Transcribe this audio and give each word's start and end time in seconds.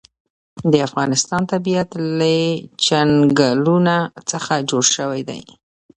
د 0.71 0.73
افغانستان 0.87 1.41
طبیعت 1.53 1.89
له 2.19 2.33
چنګلونه 2.85 3.95
څخه 4.31 4.53
جوړ 4.69 4.83
شوی 4.95 5.21
دی. 5.29 5.41